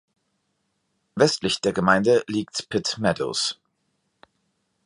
Westlich 1.13 1.61
der 1.61 1.73
Gemeinde 1.73 2.23
liegt 2.25 2.69
Pitt 2.69 2.97
Meadows. 2.99 3.59